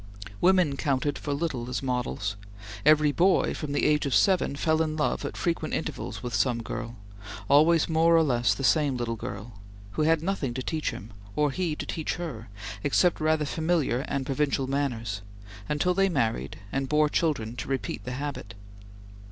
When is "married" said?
16.09-16.57